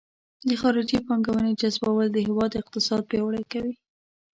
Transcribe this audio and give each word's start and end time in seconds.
د 0.47 0.49
خارجي 0.61 0.97
پانګونې 1.07 1.51
جذبول 1.61 2.07
د 2.11 2.17
هیواد 2.27 2.51
اقتصاد 2.61 3.01
پیاوړی 3.09 3.43
کوي. 3.51 3.73